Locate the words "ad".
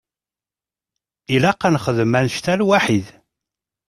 1.67-1.71